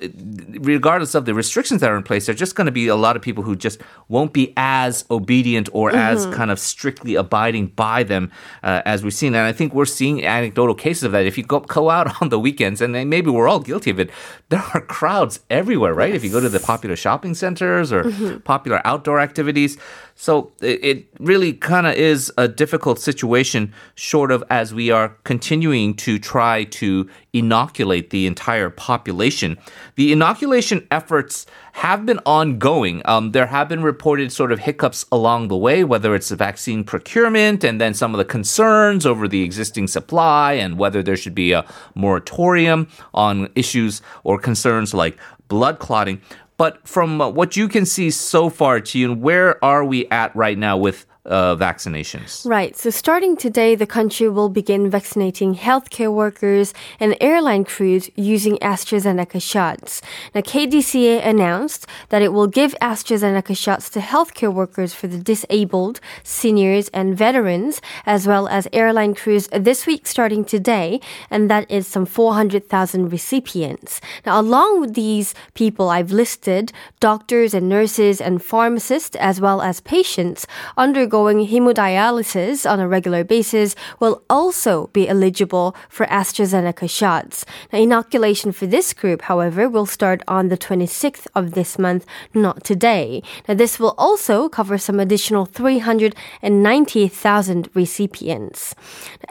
[0.61, 3.17] regardless of the restrictions that are in place, there's just going to be a lot
[3.17, 5.99] of people who just won't be as obedient or mm-hmm.
[5.99, 8.31] as kind of strictly abiding by them
[8.63, 9.35] uh, as we've seen.
[9.35, 11.25] And I think we're seeing anecdotal cases of that.
[11.25, 14.11] If you go, go out on the weekends, and maybe we're all guilty of it,
[14.51, 16.11] there are crowds everywhere, right?
[16.11, 16.17] Yes.
[16.17, 18.39] If you go to the popular shopping centers or mm-hmm.
[18.39, 19.79] popular outdoor activities.
[20.19, 25.93] So it really kind of is a difficult situation, short of as we are continuing
[25.97, 29.59] to try to inoculate the entire population.
[29.97, 31.45] The inoculation efforts
[31.75, 33.03] have been ongoing.
[33.05, 36.83] Um, there have been reported sort of hiccups along the way, whether it's the vaccine
[36.83, 41.35] procurement and then some of the concerns over the existing supply and whether there should
[41.35, 45.19] be a moratorium on issues or concerns like
[45.49, 46.23] blood clotting.
[46.57, 50.57] But from uh, what you can see so far, Jiyoon, where are we at right
[50.57, 52.49] now with uh, vaccinations.
[52.49, 52.77] Right.
[52.77, 59.43] So starting today, the country will begin vaccinating healthcare workers and airline crews using AstraZeneca
[59.43, 60.03] shots.
[60.35, 66.01] Now, KDCA announced that it will give AstraZeneca shots to healthcare workers for the disabled,
[66.23, 71.01] seniors, and veterans, as well as airline crews this week starting today,
[71.31, 74.01] and that is some 400,000 recipients.
[74.25, 79.81] Now, along with these people I've listed, doctors and nurses and pharmacists, as well as
[79.81, 80.47] patients,
[80.77, 87.47] undergo undergoing hemodialysis on a regular basis will also be eligible for AstraZeneca shots.
[87.73, 92.05] Now, inoculation for this group, however, will start on the 26th of this month,
[92.35, 93.23] not today.
[93.49, 98.75] Now, this will also cover some additional 390,000 recipients.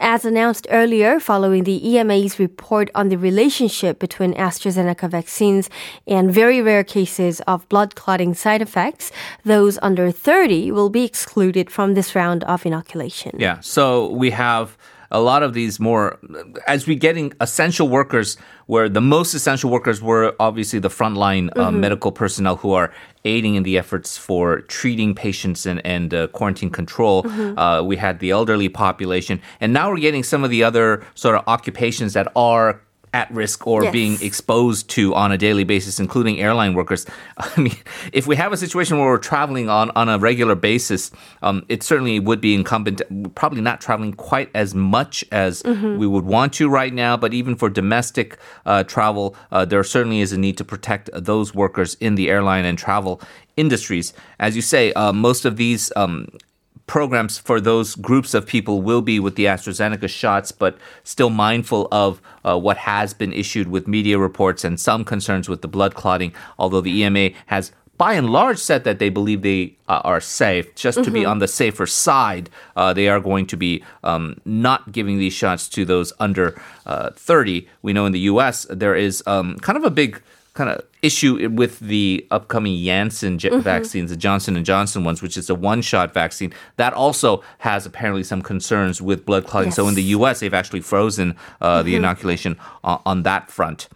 [0.00, 5.70] As announced earlier, following the EMA's report on the relationship between AstraZeneca vaccines
[6.04, 9.12] and very rare cases of blood clotting side effects,
[9.44, 13.32] those under 30 will be excluded from this round of inoculation.
[13.38, 13.60] Yeah.
[13.60, 14.78] So we have
[15.10, 16.18] a lot of these more
[16.66, 21.68] as we getting essential workers where the most essential workers were obviously the frontline uh,
[21.68, 21.80] mm-hmm.
[21.80, 22.88] medical personnel who are
[23.26, 27.22] aiding in the efforts for treating patients and, and uh, quarantine control.
[27.22, 27.58] Mm-hmm.
[27.58, 31.34] Uh, we had the elderly population, and now we're getting some of the other sort
[31.36, 32.80] of occupations that are
[33.16, 33.92] at risk or Yes.
[33.92, 37.06] being exposed to on a daily basis, including airline workers.
[37.38, 37.76] I mean,
[38.12, 41.10] if we have a situation where we're traveling on, on a regular basis,
[41.42, 43.00] um, it certainly would be incumbent,
[43.34, 47.56] probably not traveling quite as much as we would want to right now, but even
[47.56, 48.28] for domestic
[48.66, 52.64] uh, travel, uh, there certainly is a need to protect those workers in the airline
[52.66, 53.20] and travel
[53.56, 54.12] industries.
[54.38, 56.28] As you say, uh, most of these um,
[56.86, 61.88] programs for those groups of people will be with the AstraZeneca shots, but still mindful
[61.90, 65.94] of uh, what has been issued with media reports and some concerns with the blood
[65.94, 70.20] clotting, although the EMA has by and large said that they believe they uh, are
[70.20, 70.74] safe.
[70.74, 74.92] Just to be on the safer side, uh, they are going to be um, not
[74.92, 77.66] giving these shots to those under uh, 30.
[77.82, 78.66] We know in the U.S.
[78.68, 80.20] there is um, kind of a big
[80.56, 83.60] kind of issue with the upcoming Janssen j- mm-hmm.
[83.60, 86.52] vaccines, the Johnson and Johnson ones, which is a one-shot vaccine.
[86.76, 89.70] That also has apparently some concerns with blood clotting.
[89.70, 91.98] So in the U.S., they've actually frozen uh, the mm-hmm.
[91.98, 93.88] inoculation on, on that front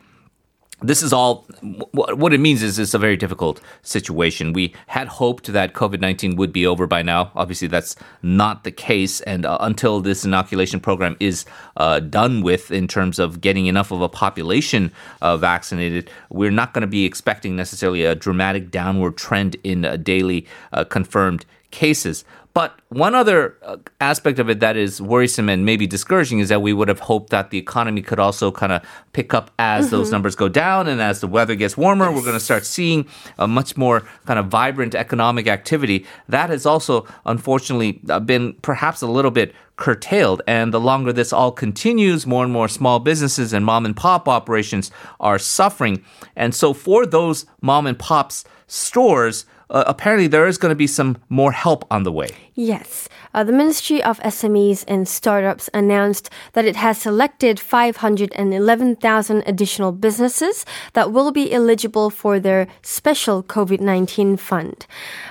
[0.83, 1.47] this is all
[1.93, 4.53] what it means is it's a very difficult situation.
[4.53, 7.31] We had hoped that COVID 19 would be over by now.
[7.35, 9.21] Obviously, that's not the case.
[9.23, 11.45] And uh, until this inoculation program is
[11.77, 16.73] uh, done with, in terms of getting enough of a population uh, vaccinated, we're not
[16.73, 22.25] going to be expecting necessarily a dramatic downward trend in uh, daily uh, confirmed cases.
[22.53, 26.61] But one other uh, aspect of it that is worrisome and maybe discouraging is that
[26.63, 28.83] we would have hoped that the economy could also kind of
[29.13, 32.11] pick up as those numbers go down and as the weather gets warmer.
[32.11, 33.07] We're going to start seeing
[33.39, 36.05] a much more kind of vibrant economic activity.
[36.29, 40.43] That has also, unfortunately, uh, been perhaps a little bit curtailed.
[40.47, 44.29] And the longer this all continues, more and more small businesses and mom and pop
[44.29, 46.05] operations are suffering.
[46.35, 50.87] And so for those mom and pops stores, uh, apparently there is going to be
[50.87, 52.29] some more help on the way.
[52.55, 53.09] Yes.
[53.33, 60.67] Uh, the Ministry of SMEs and Startups announced that it has selected 511,000 additional businesses
[60.95, 64.87] that will be eligible for their special COVID 19 fund.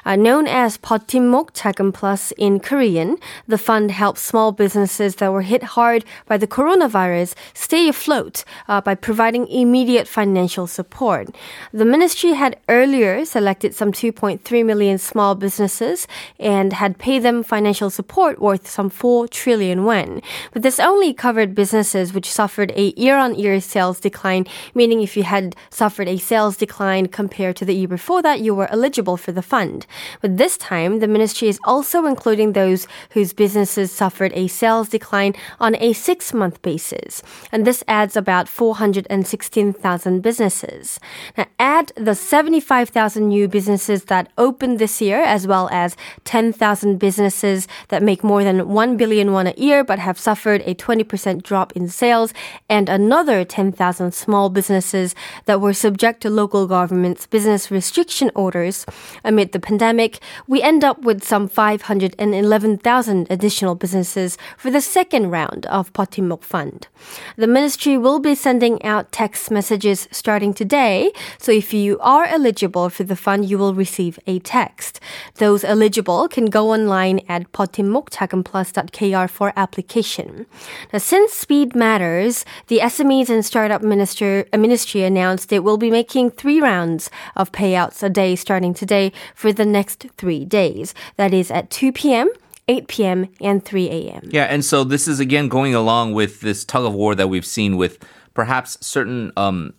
[0.05, 3.17] Uh, known as Potimok Takum Plus in Korean,
[3.47, 8.79] the fund helps small businesses that were hit hard by the coronavirus stay afloat uh,
[8.79, 11.35] by providing immediate financial support.
[11.73, 16.07] The ministry had earlier selected some 2.3 million small businesses
[16.39, 20.21] and had paid them financial support worth some 4 trillion won.
[20.51, 25.55] But this only covered businesses which suffered a year-on-year sales decline, meaning if you had
[25.69, 29.41] suffered a sales decline compared to the year before that, you were eligible for the
[29.41, 29.85] fund.
[30.21, 35.35] But this time, the ministry is also including those whose businesses suffered a sales decline
[35.59, 37.21] on a six-month basis.
[37.51, 40.99] And this adds about 416,000 businesses.
[41.37, 47.67] Now, add the 75,000 new businesses that opened this year, as well as 10,000 businesses
[47.87, 51.71] that make more than 1 billion won a year but have suffered a 20% drop
[51.73, 52.33] in sales
[52.69, 55.15] and another 10,000 small businesses
[55.45, 58.85] that were subject to local government's business restriction orders
[59.23, 65.65] amid the pandemic, we end up with some 511,000 additional businesses for the second round
[65.67, 66.87] of Potimok Fund.
[67.35, 72.89] The ministry will be sending out text messages starting today, so if you are eligible
[72.89, 74.99] for the fund, you will receive a text.
[75.35, 80.45] Those eligible can go online at timokjagenplus.kr4 application.
[80.91, 85.91] Now, since speed matters, the SMEs and Startup Minister, uh, Ministry announced it will be
[85.91, 90.93] making three rounds of payouts a day starting today for the next three days.
[91.17, 92.29] That is at 2 p.m.
[92.67, 93.29] 8 p.m.
[93.41, 94.29] and 3 a.m.
[94.31, 97.45] Yeah, and so this is again going along with this tug of war that we've
[97.45, 97.97] seen with
[98.35, 99.73] perhaps certain um,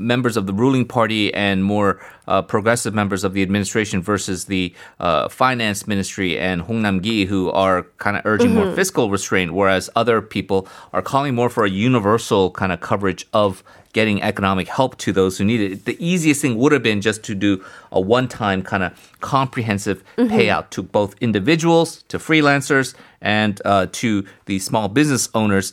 [0.00, 4.74] members of the ruling party and more uh, progressive members of the administration versus the
[4.98, 9.90] uh, finance ministry and Hong Nam-ki, who are kind of urging more fiscal restraint, whereas
[9.94, 14.96] other people are calling more for a universal kind of coverage of getting economic help
[14.98, 15.84] to those who need it.
[15.84, 20.70] The easiest thing would have been just to do a one-time kind of comprehensive payout
[20.70, 25.72] to both individuals, to freelancers, and uh, to the small business owners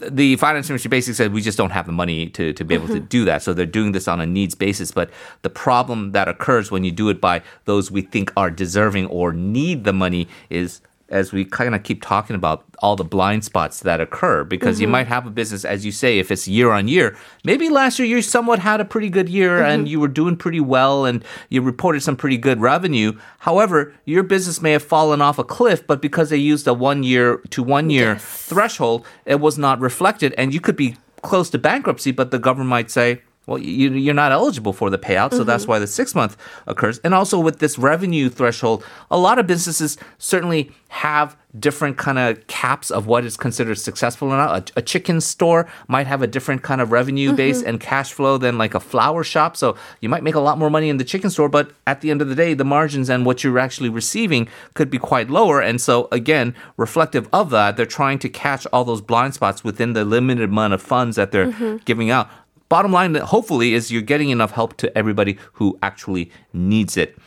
[0.00, 2.88] the finance ministry basically said we just don't have the money to, to be able
[2.88, 3.06] to mm-hmm.
[3.06, 3.42] do that.
[3.42, 4.90] So they're doing this on a needs basis.
[4.90, 5.10] But
[5.42, 9.32] the problem that occurs when you do it by those we think are deserving or
[9.32, 10.80] need the money is
[11.10, 14.86] as we kind of keep talking about all the blind spots that occur because you
[14.86, 14.92] mm-hmm.
[14.92, 18.06] might have a business as you say if it's year on year maybe last year
[18.06, 19.70] you somewhat had a pretty good year mm-hmm.
[19.70, 23.12] and you were doing pretty well and you reported some pretty good revenue.
[23.40, 27.02] However your business may have fallen off a cliff but because they used a one
[27.02, 31.58] year to one year threshold it was not reflected and you could be close to
[31.58, 35.32] bankruptcy but the government might say well, you, you're not eligible for the payout.
[35.32, 35.72] So that's mm-hmm.
[35.72, 36.98] why the six month occurs.
[36.98, 42.46] And also with this revenue threshold, a lot of businesses certainly have different kind of
[42.46, 44.70] caps of what is considered successful or not.
[44.70, 47.70] A, a chicken store might have a different kind of revenue base mm-hmm.
[47.70, 49.56] and cash flow than like a flower shop.
[49.56, 52.10] So you might make a lot more money in the chicken store, but at the
[52.10, 55.60] end of the day, the margins and what you're actually receiving could be quite lower.
[55.60, 59.94] And so again, reflective of that, they're trying to catch all those blind spots within
[59.94, 61.78] the limited amount of funds that they're mm-hmm.
[61.84, 62.28] giving out.
[62.70, 67.18] Bottom line, hopefully, is you're getting enough help to everybody who actually needs it.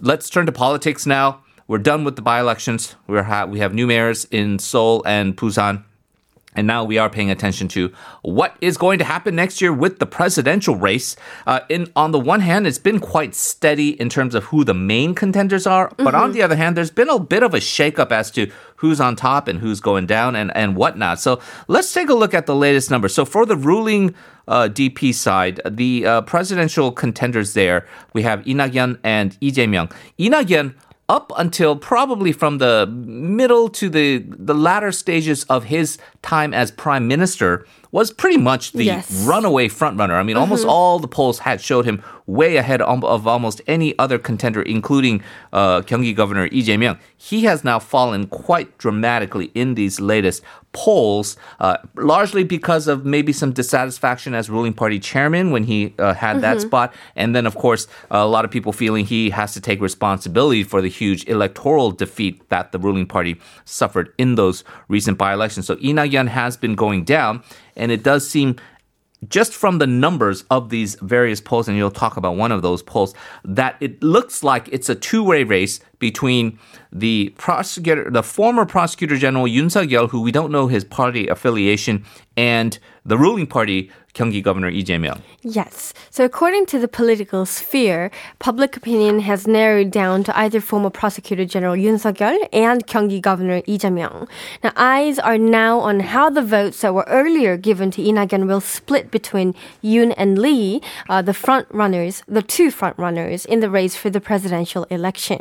[0.00, 1.44] Let's turn to politics now.
[1.68, 2.96] We're done with the by-elections.
[3.06, 5.84] We're ha- we have new mayors in Seoul and Busan.
[6.54, 9.98] And now we are paying attention to what is going to happen next year with
[9.98, 11.16] the presidential race.
[11.46, 14.74] Uh, in on the one hand, it's been quite steady in terms of who the
[14.74, 18.12] main contenders are, but on the other hand, there's been a bit of a shakeup
[18.12, 21.20] as to who's on top and who's going down and and whatnot.
[21.20, 23.14] So let's take a look at the latest numbers.
[23.14, 24.14] So for the ruling
[24.46, 29.90] uh, DP side, the uh, presidential contenders there, we have Nak-yeon and Lee Jae-myung.
[30.18, 30.74] Lee Nak-yeon
[31.08, 36.70] up until probably from the middle to the the latter stages of his time as
[36.70, 39.10] prime minister was pretty much the Yes.
[39.26, 40.14] runaway frontrunner.
[40.14, 40.70] I mean, almost mm-hmm.
[40.70, 45.22] all the polls had showed him way ahead of, of almost any other contender, including
[45.52, 46.98] uh, Gyeonggi Governor Lee Jae-myung.
[47.16, 53.32] He has now fallen quite dramatically in these latest polls, uh, largely because of maybe
[53.32, 57.54] some dissatisfaction as ruling party chairman when he uh, had that spot, and then of
[57.56, 61.90] course a lot of people feeling he has to take responsibility for the huge electoral
[61.90, 65.66] defeat that the ruling party suffered in those recent by-elections.
[65.66, 67.42] So Lee Nak-yeon has been going down,
[67.76, 68.56] and it does seem
[69.28, 72.82] just from the numbers of these various polls, and you'll talk about one of those
[72.82, 73.14] polls,
[73.44, 76.58] that it looks like it's a two-way race between
[76.92, 82.04] the prosecutor, the former prosecutor general Yoon Suk-yeol, who we don't know his party affiliation,
[82.36, 85.20] and the ruling party Gyeonggi Governor Lee Jae-myung.
[85.40, 85.94] Yes.
[86.10, 91.46] So according to the political sphere, public opinion has narrowed down to either former prosecutor
[91.46, 94.28] general Yoon Suk-yeol and Gyeonggi governor Lee Jae-myung.
[94.62, 98.60] Now eyes are now on how the votes that were earlier given to Nak-yeon will
[98.60, 103.70] split between Yoon and Lee, uh, the front runners, the two front runners in the
[103.70, 105.40] race for the presidential election.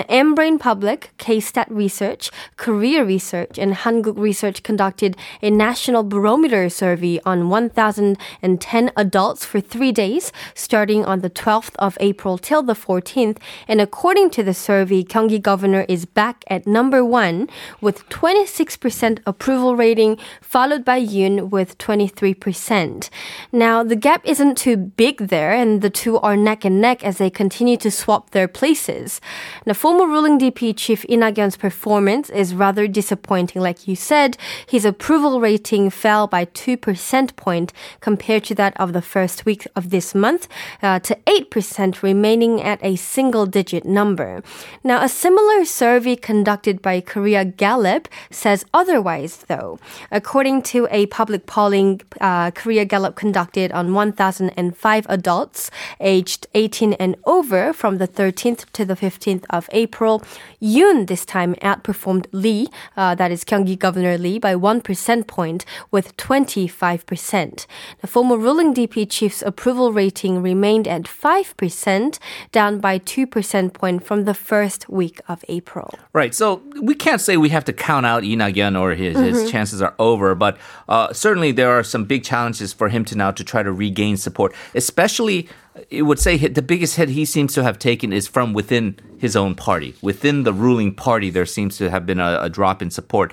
[0.00, 7.20] Now Embrain Public, K-Stat Research, Korea Research, and Hankook Research conducted a national barometer survey
[7.26, 13.36] on 1,010 adults for three days, starting on the 12th of April till the 14th.
[13.68, 17.50] And according to the survey, Gyeonggi governor is back at number one
[17.82, 23.10] with 26% approval rating, followed by Yoon with 23%.
[23.52, 27.18] Now, the gap isn't too big there, and the two are neck and neck as
[27.18, 29.20] they continue to swap their places.
[29.66, 33.60] Now, former ruling DP chief Lee Nak-yeon's performance is rather disappointing.
[33.60, 38.92] Like you said, his approval rating fell by 2 percent point compared to that of
[38.92, 40.46] the first week of this month
[40.80, 44.44] uh, to 8%, remaining at a single digit number.
[44.84, 49.80] Now, a similar survey conducted by Korea Gallup says otherwise, though.
[50.12, 55.68] According to a public polling uh, Korea Gallup conducted on 1,005 adults
[55.98, 61.54] aged 18 and over from the 13th to the 15th of April, Yoon this time
[61.56, 67.66] outperformed Lee, uh, that is Gyeonggi Governor Lee, by 1 percent point with 25%.
[68.00, 72.18] The former ruling DP chief's approval rating remained at 5%,
[72.52, 75.94] down by 2 percent point from the first week of April.
[76.12, 76.34] Right.
[76.34, 79.94] So we can't say we have to count out Nak-yeon or his, his chances are
[79.98, 80.58] over, but
[80.88, 84.16] uh, certainly there are some big challenges for him to now to try to regain
[84.16, 85.48] support, especially
[85.88, 89.36] it would say the biggest hit he seems to have taken is from within his
[89.36, 89.94] own party.
[90.02, 93.32] Within the ruling party, there seems to have been a, a drop in support.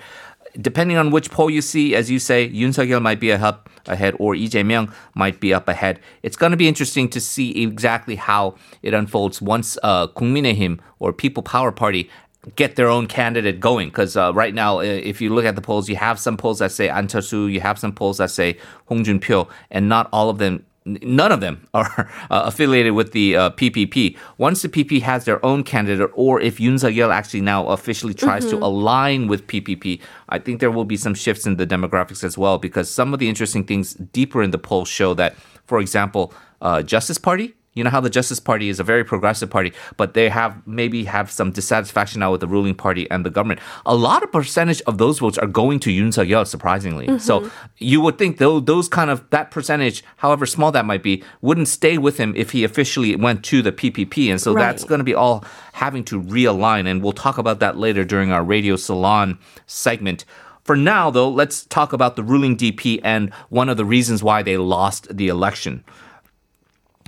[0.59, 4.15] Depending on which poll you see, as you say, Yoon Suk-yeol might be up ahead
[4.17, 5.99] or Lee Jae-myung might be up ahead.
[6.23, 11.13] It's going to be interesting to see exactly how it unfolds once uh Him or
[11.13, 12.09] People Power Party
[12.55, 13.89] get their own candidate going.
[13.89, 16.71] Because uh, right now, if you look at the polls, you have some polls that
[16.71, 20.29] say An Cheol-soo, you have some polls that say Hong Jun Pyo, and not all
[20.29, 24.17] of them none of them are uh, affiliated with the uh, PPP.
[24.37, 28.45] Once the PP has their own candidate, or if Yoon Suk-yeol actually now officially tries
[28.47, 32.37] to align with PPP, I think there will be some shifts in the demographics as
[32.37, 32.57] well.
[32.57, 36.81] Because some of the interesting things deeper in the poll show that, for example, uh,
[36.81, 37.53] Justice Party.
[37.77, 41.03] You know how the Justice Party is a very progressive party, but they have maybe
[41.03, 43.59] have some dissatisfaction now with the ruling party and the government.
[43.85, 47.05] A lot of percentage of those votes are going to Yoon Suk-yeol, surprisingly.
[47.05, 47.19] Mm-hmm.
[47.19, 51.23] So you would think though those kind of that percentage, however small that might be,
[51.41, 54.99] wouldn't stay with him if he officially went to the PPP, and so that's going
[54.99, 56.87] to be all having to realign.
[56.87, 60.25] And we'll talk about that later during our radio salon segment.
[60.63, 64.43] For now, though, let's talk about the ruling DP and one of the reasons why
[64.43, 65.83] they lost the election.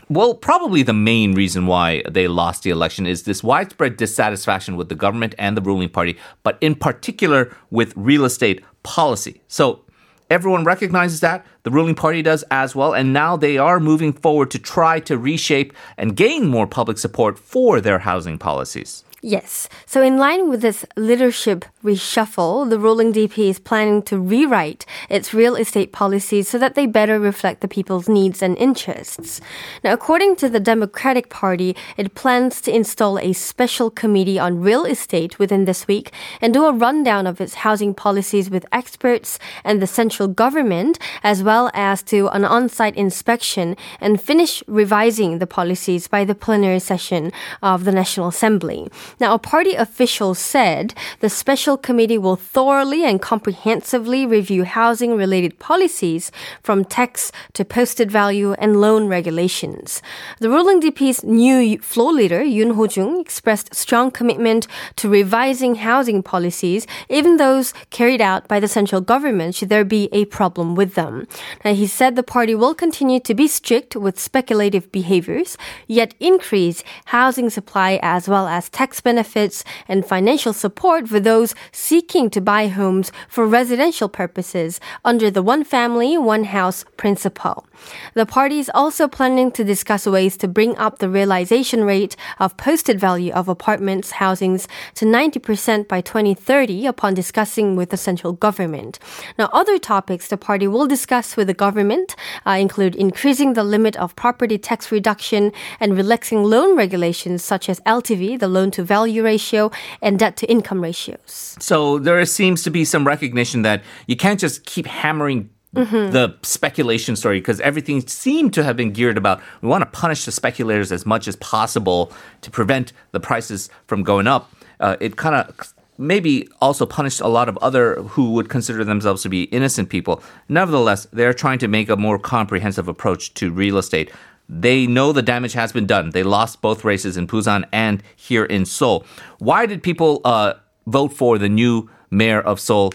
[0.10, 4.90] Well, probably the main reason why they lost the election is this widespread dissatisfaction with
[4.90, 9.42] the government and the ruling party, but in particular with real estate policy.
[9.48, 9.86] So
[10.30, 11.46] everyone recognizes that.
[11.62, 12.94] The ruling party does as well.
[12.94, 17.38] And now they are moving forward to try to reshape and gain more public support
[17.38, 19.04] for their housing policies.
[19.22, 19.68] Yes.
[19.86, 25.34] So, in line with this leadership reshuffle, the ruling DP is planning to rewrite its
[25.34, 29.42] real estate policies so that they better reflect the people's needs and interests.
[29.84, 34.86] Now, according to the Democratic Party, it plans to install a special committee on real
[34.86, 39.82] estate within this week and do a rundown of its housing policies with experts and
[39.82, 45.48] the central government, as well as do an on site inspection and finish revising the
[45.48, 48.88] policies by the plenary session of the National Assembly.
[49.20, 55.60] Now, a party official said the special committee will thoroughly and comprehensively review housing related
[55.60, 56.32] policies
[56.64, 60.02] from tax to posted value and loan regulations.
[60.40, 66.88] The ruling DP's new floor leader, Yoon Ho-jung, expressed strong commitment to revising housing policies,
[67.10, 71.28] even those carried out by the central government should there be a problem with them.
[71.64, 76.84] Now, he said the party will continue to be strict with speculative behaviors, yet increase
[77.06, 82.68] housing supply as well as tax benefits and financial support for those seeking to buy
[82.68, 87.66] homes for residential purposes under the one family, one house principle.
[88.14, 92.58] The party is also planning to discuss ways to bring up the realization rate of
[92.58, 99.00] posted value of apartments housings to 90% by 2030 upon discussing with the central government.
[99.38, 102.16] Now, other topics the party will discuss with the government
[102.46, 107.80] uh, include increasing the limit of property tax reduction and relaxing loan regulations such as
[107.82, 111.56] LTV, the loan to value ratio, and debt to income ratios.
[111.60, 116.10] So there seems to be some recognition that you can't just keep hammering Mm-hmm.
[116.18, 120.26] the speculation story because everything seemed to have been geared about we want to punish
[120.26, 124.50] the speculators as much as possible to prevent the prices from going up.
[124.80, 129.22] Uh, it kind of maybe also punished a lot of other who would consider themselves
[129.22, 130.24] to be innocent people.
[130.48, 134.10] Nevertheless, they're trying to make a more comprehensive approach to real estate.
[134.50, 136.10] They know the damage has been done.
[136.10, 139.06] They lost both races in Busan and here in Seoul.
[139.38, 140.56] Why did people uh,
[140.88, 142.92] vote for the new mayor of Seoul?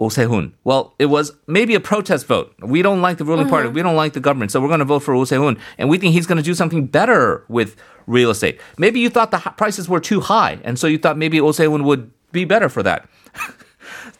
[0.00, 0.54] Oh Se-hoon.
[0.62, 2.54] Well, it was maybe a protest vote.
[2.60, 3.50] We don't like the ruling mm-hmm.
[3.50, 3.68] party.
[3.68, 4.52] We don't like the government.
[4.52, 5.58] So we're going to vote for Oh Se-hoon.
[5.76, 8.60] And we think he's going to do something better with real estate.
[8.76, 10.60] Maybe you thought the prices were too high.
[10.62, 13.08] And so you thought maybe Oh Se-hoon would be better for that.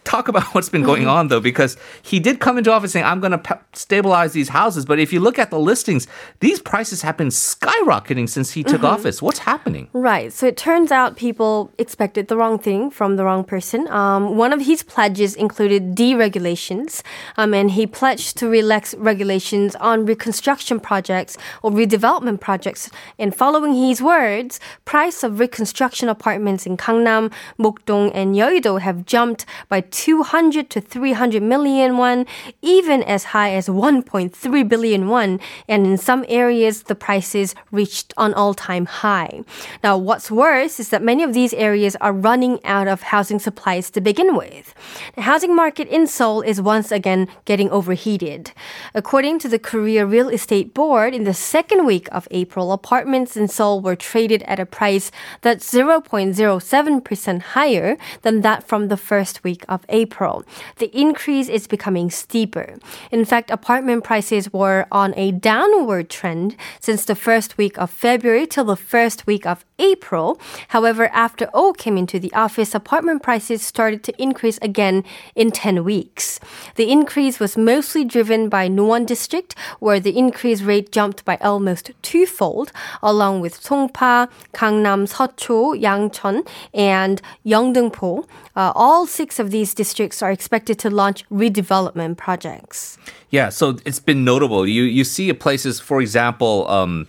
[0.09, 3.21] talk about what's been going on though, because he did come into office saying, I'm
[3.21, 4.85] going to pe- stabilize these houses.
[4.85, 6.07] But if you look at the listings,
[6.41, 8.87] these prices have been skyrocketing since he took mm-hmm.
[8.87, 9.21] office.
[9.21, 9.89] What's happening?
[9.93, 10.33] Right.
[10.33, 13.87] So it turns out people expected the wrong thing from the wrong person.
[13.89, 17.03] Um, one of his pledges included deregulations,
[17.37, 22.91] um, and he pledged to relax regulations on reconstruction projects or redevelopment projects.
[23.19, 29.45] And following his words, price of reconstruction apartments in Gangnam, Mokdong, and Yeouido have jumped
[29.69, 32.25] by 200 to 300 million won,
[32.63, 35.41] even as high as 1.3 billion won.
[35.67, 39.43] And in some areas, the prices reached an all-time high.
[39.83, 43.91] Now, what's worse is that many of these areas are running out of housing supplies
[43.91, 44.73] to begin with.
[45.17, 48.53] The housing market in Seoul is once again getting overheated.
[48.95, 53.49] According to the Korea Real Estate Board, in the second week of April, apartments in
[53.49, 59.65] Seoul were traded at a price that's 0.07% higher than that from the first week
[59.69, 60.45] of April.
[60.77, 62.77] The increase is becoming steeper.
[63.11, 68.47] In fact, apartment prices were on a downward trend since the first week of February
[68.47, 70.41] till the first week of April.
[70.69, 75.85] However, after Oh came into the office, apartment prices started to increase again in 10
[75.85, 76.41] weeks.
[76.75, 81.91] The increase was mostly driven by Nowon district, where the increase rate jumped by almost
[82.03, 82.73] twofold,
[83.03, 88.27] along with Songpa, Gangnam, Seocho, Yangcheon, and Yeongdeungpo.
[88.57, 92.99] Uh, all six of these districts are expected to launch redevelopment projects.
[93.31, 94.67] Yeah, so it's been notable.
[94.67, 97.07] You you see places, for example, um,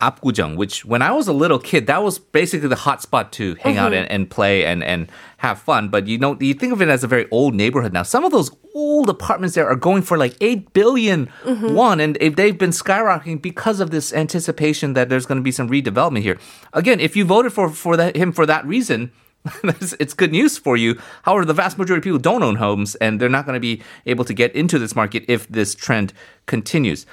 [0.00, 3.54] Apgujeong, which when I was a little kid, that was basically the hot spot to
[3.56, 3.84] hang mm-hmm.
[3.84, 5.08] out and, and play and, and
[5.38, 5.88] have fun.
[5.88, 8.02] But you know, you think of it as a very old neighborhood now.
[8.02, 11.74] Some of those old apartments there are going for like 8 billion mm-hmm.
[11.74, 12.00] won.
[12.00, 15.70] And if they've been skyrocketing because of this anticipation that there's going to be some
[15.70, 16.38] redevelopment here.
[16.72, 19.12] Again, if you voted for, for that, him for that reason,
[19.64, 20.98] it's good news for you.
[21.22, 23.82] However, the vast majority of people don't own homes and they're not going to be
[24.06, 26.12] able to get into this market if this trend
[26.46, 27.06] continues.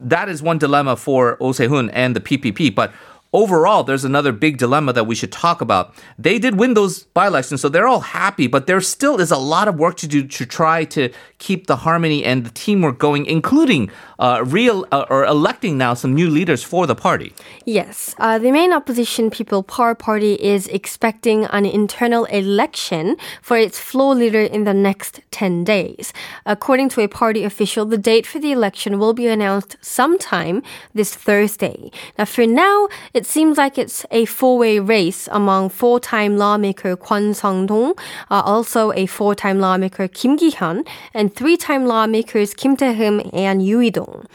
[0.00, 2.74] That is one dilemma for Oh Se-hoon and the PPP.
[2.74, 2.92] But
[3.32, 5.94] overall, there's another big dilemma that we should talk about.
[6.18, 9.36] They did win those by elections, so they're all happy, but there still is a
[9.36, 13.26] lot of work to do to try to keep the harmony and the teamwork going,
[13.26, 17.32] including uh, real uh, or electing now some new leaders for the party.
[17.64, 23.78] Yes, uh, the main opposition People Power Party is expecting an internal election for its
[23.78, 26.12] floor leader in the next 10 days.
[26.46, 30.62] According to a party official, the date for the election will be announced sometime
[30.94, 31.90] this Thursday.
[32.16, 32.88] Now, for now,
[33.18, 37.98] it seems like it's a four-way race among four-time lawmaker Kwon Seong-dong,
[38.30, 44.28] uh, also a four-time lawmaker Kim Gi-hyun, and three-time lawmakers Kim Tae-heum and Yoo Eui-dong.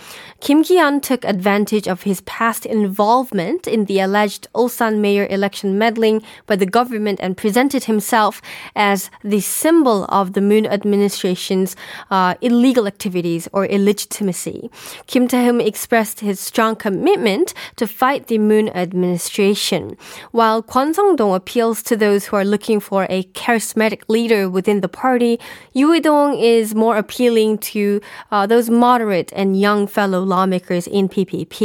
[0.43, 6.21] Kim Ki-hyun took advantage of his past involvement in the alleged Ulsan mayor election meddling
[6.47, 8.41] by the government and presented himself
[8.75, 11.77] as the symbol of the Moon administration's
[12.11, 14.69] uh, illegal activities or illegitimacy.
[15.07, 19.95] Kim Tae-heum expressed his strong commitment to fight the Moon administration,
[20.31, 24.89] while Kwon Seong-dong appeals to those who are looking for a charismatic leader within the
[24.89, 25.39] party.
[25.71, 31.57] Yoo Eui-dong is more appealing to uh, those moderate and young fellow lawmakers in PPP.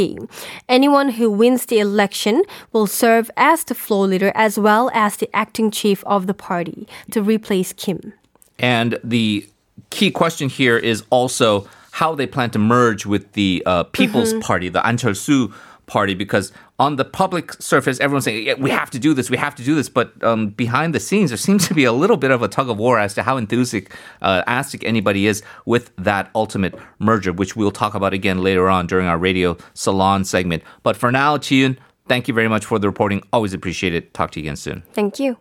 [0.67, 5.29] Anyone who wins the election will serve as the floor leader as well as the
[5.33, 8.13] acting chief of the party to replace Kim.
[8.59, 9.47] And the
[9.89, 14.69] key question here is also how they plan to merge with the uh, People's Party,
[14.69, 15.51] the An Cheol-soo
[15.89, 19.35] party, because on the public surface, everyone's saying, yeah, we have to do this, we
[19.35, 19.89] have to do this.
[19.89, 22.69] But um, behind the scenes, there seems to be a little bit of a tug
[22.69, 27.71] of war as to how enthusiastic uh, anybody is with that ultimate merger, which we'll
[27.71, 30.63] talk about again later on during our radio salon segment.
[30.83, 33.21] But for now, Jiyoon, thank you very much for the reporting.
[33.33, 34.13] Always appreciate it.
[34.13, 34.83] Talk to you again soon.
[34.93, 35.37] Thank you.